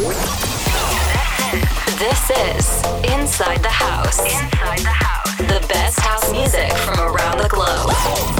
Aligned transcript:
This 0.00 0.16
is 2.30 2.64
Inside 3.12 3.62
the 3.62 3.68
House. 3.68 4.18
Inside 4.20 4.78
the 4.78 4.88
House. 4.88 5.36
The 5.36 5.60
best 5.68 6.00
house 6.00 6.32
music 6.32 6.72
from 6.72 7.00
around 7.00 7.36
the 7.36 7.48
globe. 7.50 7.92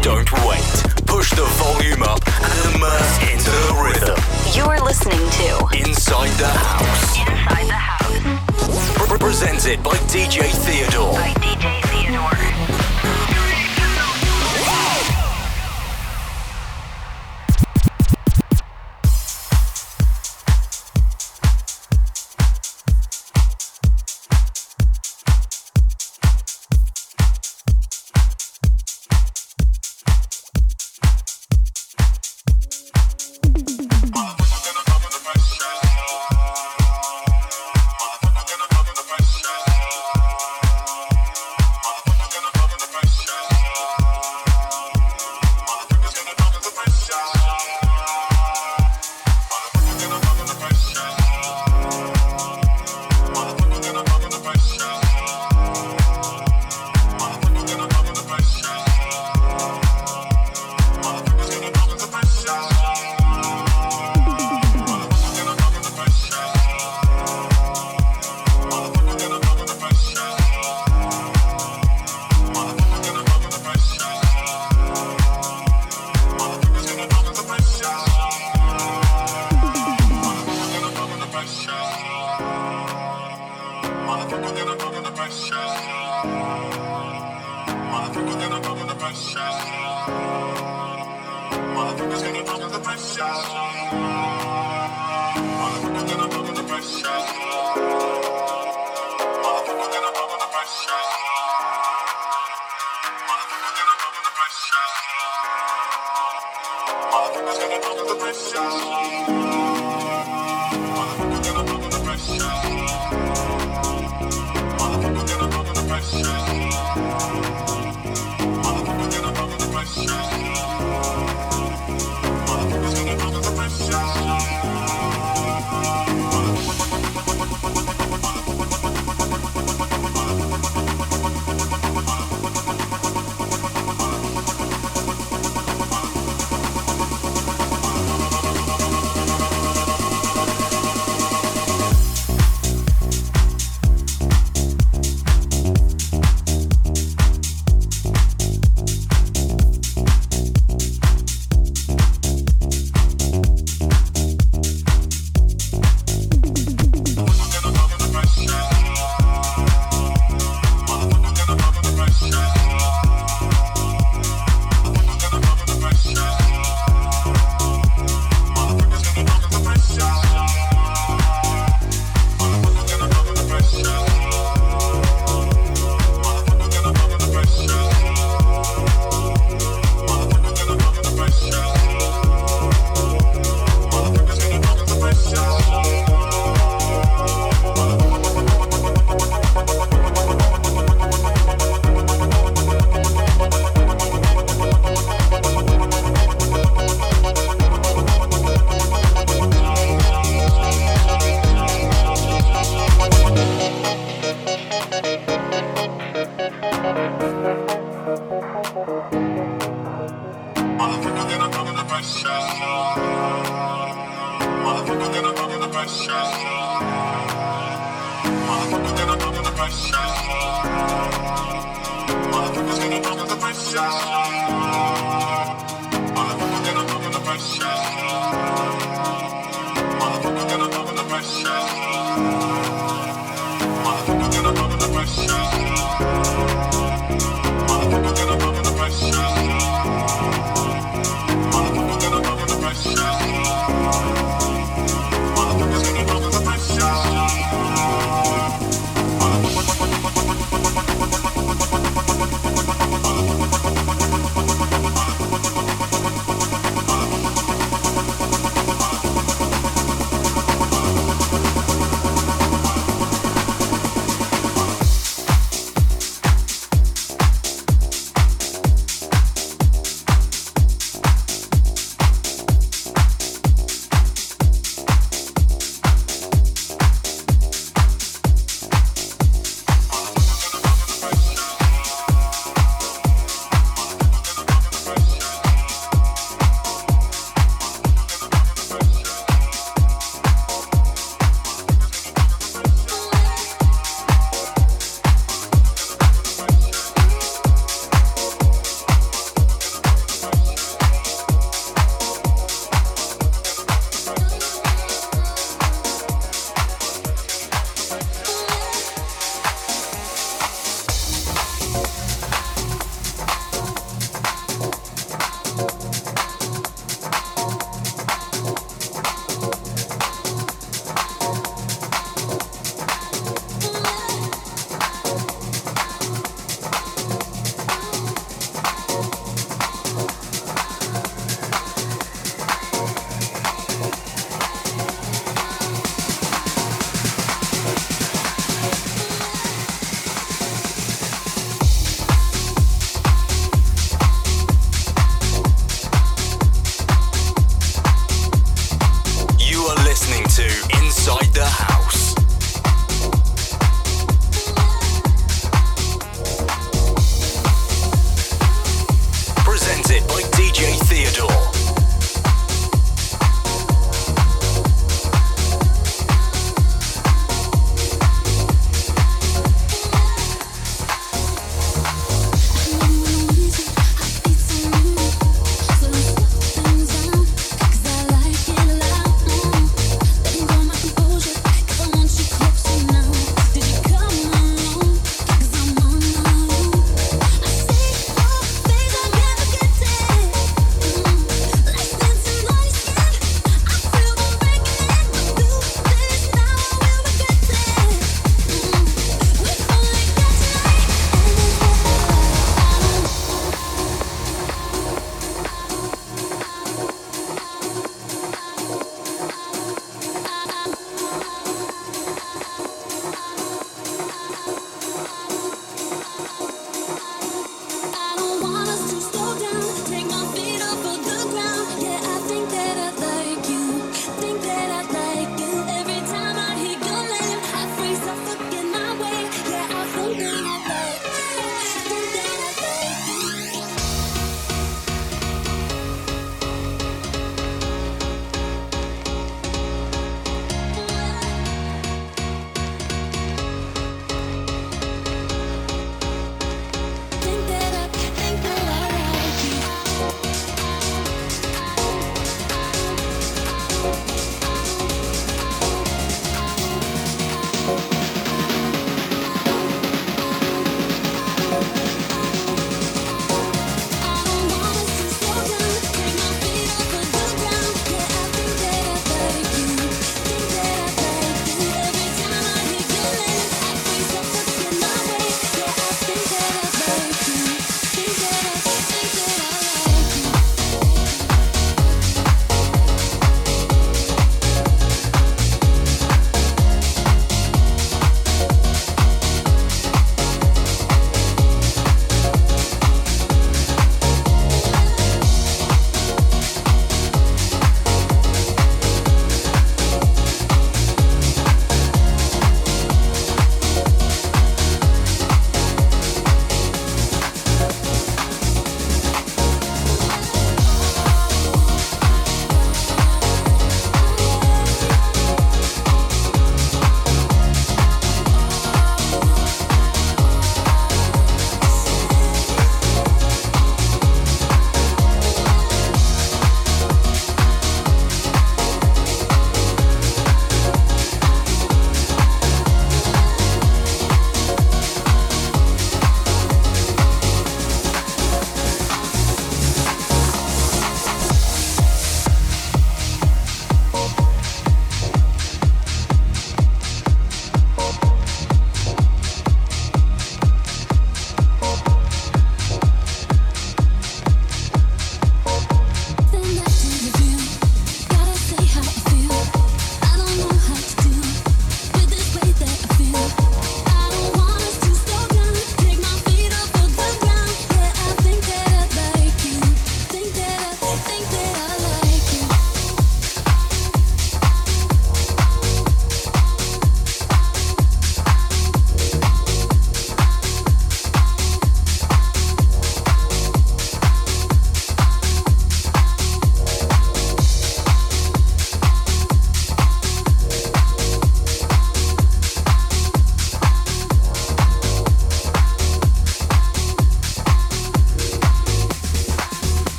Don't 0.00 0.32
wait. 0.48 0.64
Push 1.04 1.32
the 1.32 1.44
volume 1.60 2.02
up 2.04 2.20
and 2.26 2.74
immerse 2.74 3.18
into 3.30 3.50
the 3.68 3.74
rhythm. 3.84 4.16
You're 4.54 4.80
listening 4.80 5.20
to 5.20 5.68
Inside 5.86 6.32
the 6.40 6.48
House. 6.48 7.18
Inside 7.18 7.66
the 7.66 7.74
House. 7.74 9.18
Presented 9.18 9.82
by 9.82 9.96
DJ 10.08 10.48
Theodor. 10.48 11.12
By 11.12 11.34
DJ 11.36 11.82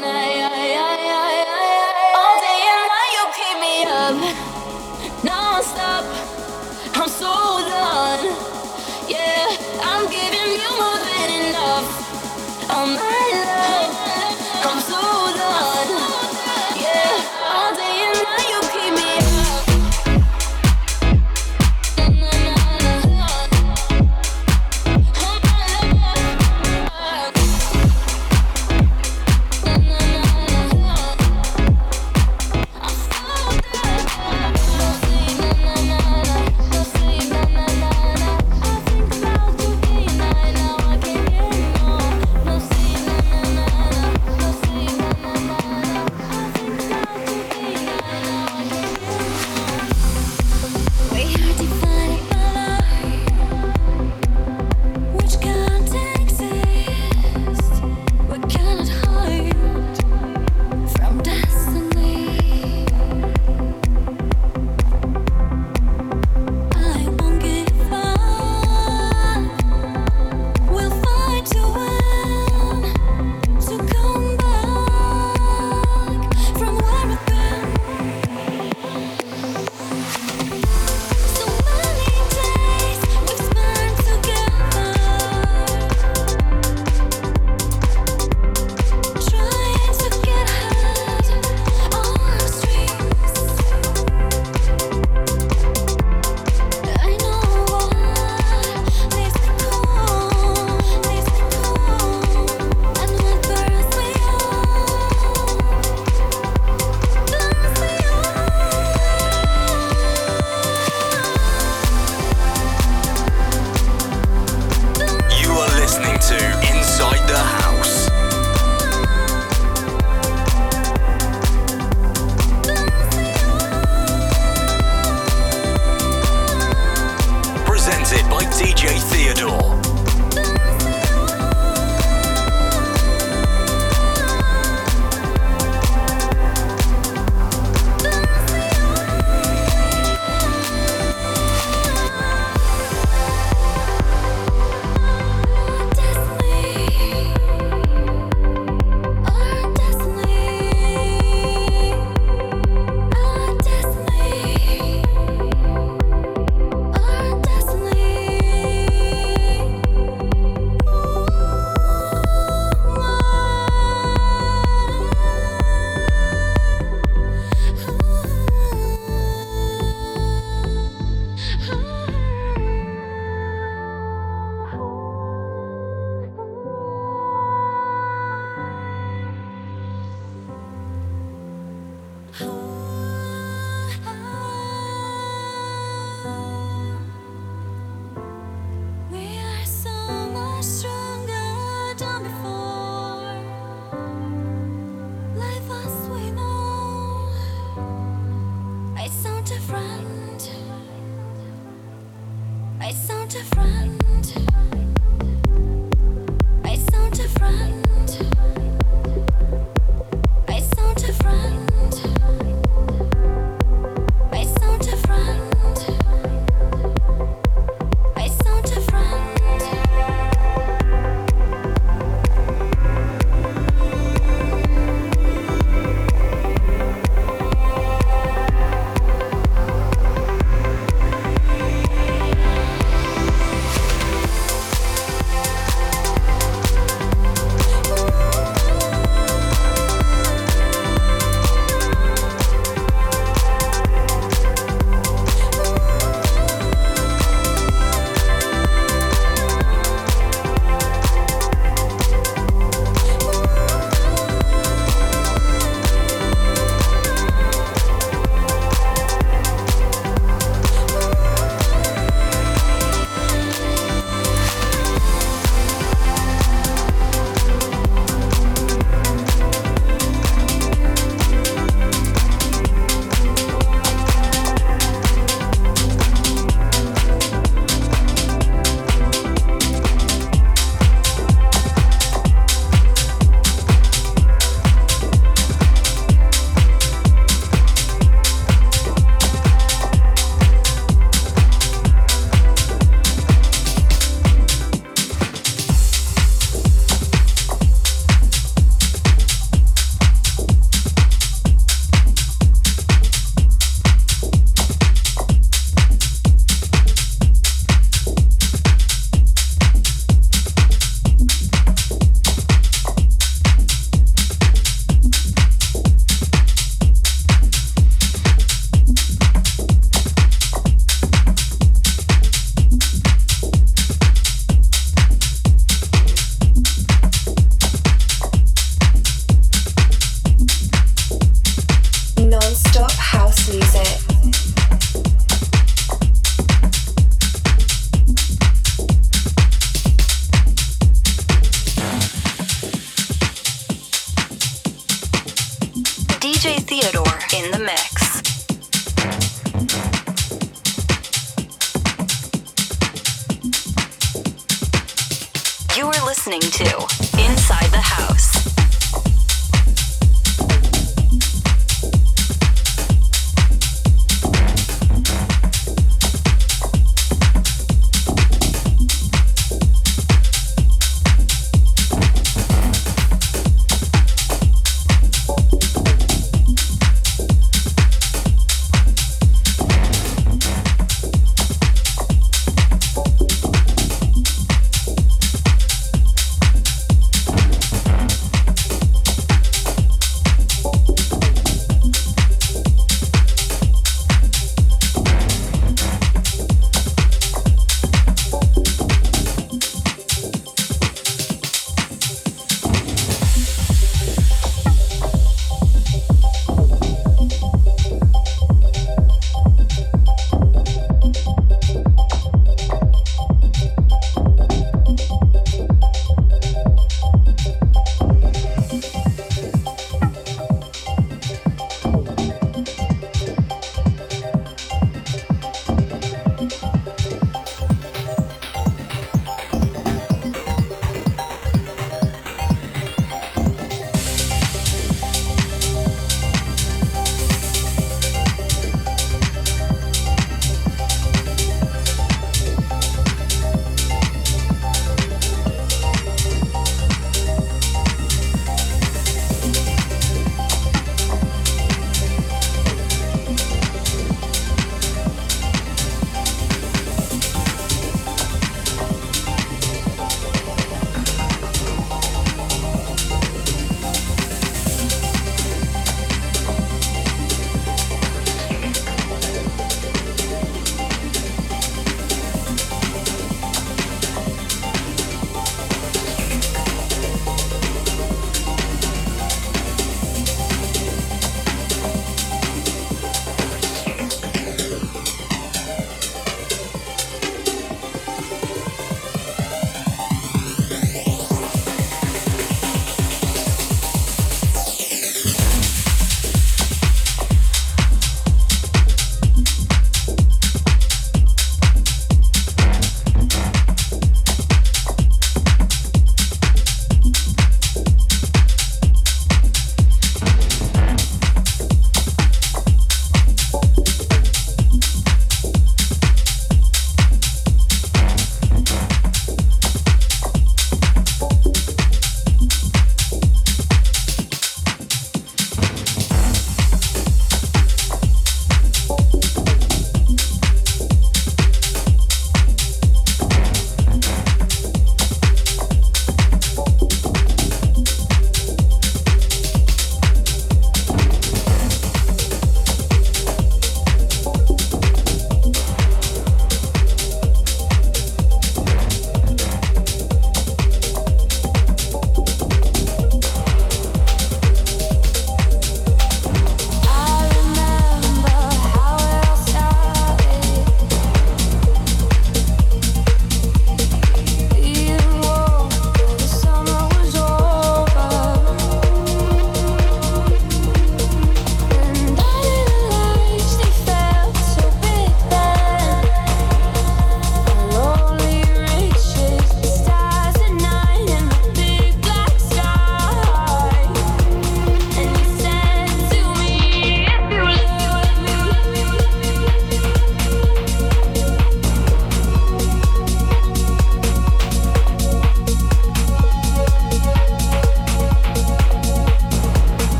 friend. 0.00 0.21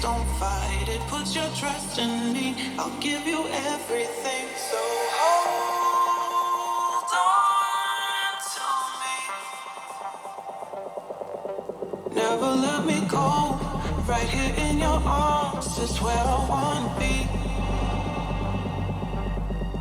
don't 0.00 0.26
fight 0.38 0.88
it. 0.88 1.00
Put 1.08 1.34
your 1.34 1.48
trust 1.56 1.98
in 1.98 2.32
me, 2.32 2.56
I'll 2.78 2.96
give 3.00 3.26
you 3.26 3.46
everything. 3.72 4.46
So 4.56 4.78
hold 5.20 7.10
on 7.12 8.34
to 8.54 8.66
me. 9.02 9.16
Never 12.14 12.50
let 12.66 12.86
me 12.86 13.00
go. 13.08 13.58
Right 14.08 14.28
here 14.28 14.54
in 14.66 14.78
your 14.78 15.00
arms 15.04 15.78
is 15.78 16.00
where 16.00 16.16
I 16.16 16.46
wanna 16.48 16.98
be. 16.98 17.28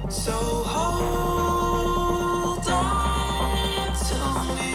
So 0.10 0.34
hold 0.76 2.68
on 2.68 3.94
to 4.10 4.20
me. 4.58 4.72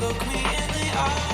Look 0.00 0.18
me 0.26 0.38
in 0.58 0.68
the 0.76 0.86
eye. 0.98 1.33